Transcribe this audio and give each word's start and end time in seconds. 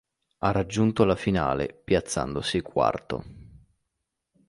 Ha 0.39 0.49
raggiunto 0.51 1.05
la 1.05 1.15
finale, 1.15 1.79
piazzandosi 1.83 2.59
quarto. 2.61 3.23